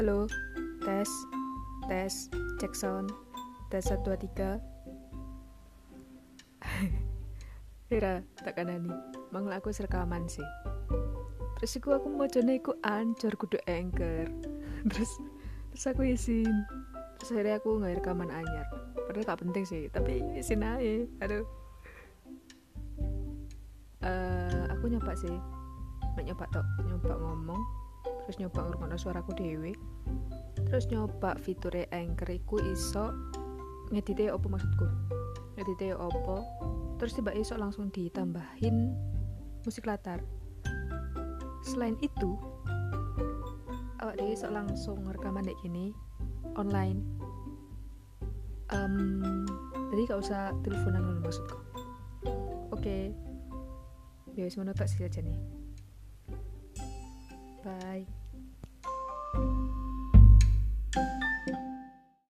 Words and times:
Halo, 0.00 0.24
tes, 0.80 1.12
tes, 1.84 2.32
cek 2.56 2.72
sound, 2.72 3.12
tes 3.68 3.84
1, 3.84 4.00
2, 4.00 4.16
3 4.32 4.56
Hira, 7.92 8.24
tak 8.40 8.56
kanani, 8.56 8.88
mangla 9.28 9.60
aku 9.60 9.68
serekaman 9.68 10.24
sih. 10.24 10.40
Terus 11.60 11.76
aku, 11.76 12.00
aku 12.00 12.08
mau 12.16 12.24
coba 12.24 12.48
aku 12.56 12.72
ancur 12.80 13.36
kudu 13.36 13.60
anchor. 13.68 14.32
Terus, 14.88 15.20
terus 15.68 15.84
aku 15.92 16.08
isin 16.08 16.48
Terus 17.20 17.36
akhirnya 17.36 17.60
aku 17.60 17.84
nggak 17.84 18.00
rekaman 18.00 18.32
anyar. 18.32 18.72
Padahal 19.04 19.28
gak 19.28 19.44
penting 19.44 19.68
sih, 19.68 19.92
tapi 19.92 20.24
isin 20.32 20.64
aja 20.64 21.04
Aduh. 21.28 21.44
Uh, 24.00 24.64
Aku 24.72 24.88
nyoba 24.88 25.12
sih. 25.12 25.36
Nyoba 26.24 26.48
tok, 26.48 26.64
nyoba 26.88 27.20
ngomong 27.20 27.89
terus 28.30 28.46
nyoba 28.46 28.62
ngurungokno 28.62 28.94
suaraku 28.94 29.34
dewe 29.34 29.74
terus 30.70 30.86
nyoba 30.86 31.34
fitur 31.34 31.74
anchor 31.90 32.30
iku 32.30 32.62
iso 32.62 33.10
ngedite 33.90 34.30
opo 34.30 34.46
maksudku? 34.46 34.86
Ngedite 35.58 35.98
opo? 35.98 36.46
Terus 37.02 37.12
tiba 37.18 37.34
iso 37.34 37.58
langsung 37.58 37.90
ditambahin 37.90 38.94
musik 39.66 39.90
latar. 39.90 40.22
Selain 41.66 41.98
itu 42.00 42.38
awak 43.98 44.16
dia 44.16 44.30
iso 44.30 44.46
langsung 44.48 45.02
rekaman 45.10 45.44
dek 45.44 45.58
gini 45.60 45.90
online. 46.54 47.02
Um, 48.70 49.42
jadi 49.90 50.14
gak 50.14 50.22
usah 50.22 50.54
teleponan 50.62 51.02
dulu 51.02 51.20
maksudku. 51.26 51.58
Oke. 52.70 52.78
Okay. 52.78 53.02
ya 54.38 54.46
wis 54.46 54.54
sih 54.54 55.02
aja 55.02 55.18
nih. 55.18 55.34
Bye 57.66 58.19